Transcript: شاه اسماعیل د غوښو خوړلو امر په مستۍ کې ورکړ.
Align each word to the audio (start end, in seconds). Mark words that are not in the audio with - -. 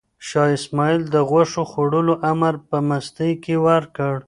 شاه 0.27 0.49
اسماعیل 0.57 1.01
د 1.13 1.15
غوښو 1.29 1.63
خوړلو 1.71 2.13
امر 2.31 2.53
په 2.69 2.77
مستۍ 2.87 3.31
کې 3.43 3.55
ورکړ. 3.67 4.13